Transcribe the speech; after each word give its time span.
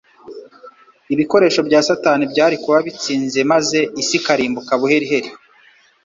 ibikoresho 1.13 1.59
bya 1.67 1.79
Satani 1.87 2.23
byari 2.33 2.55
kuba 2.63 2.77
bitsinze 2.85 3.39
maze 3.51 3.79
isi 4.01 4.13
ikarimbuka 4.19 4.71
buheriheri. 4.81 5.29